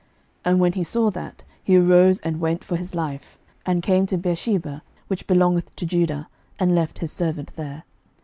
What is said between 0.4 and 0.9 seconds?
11:019:003 And when he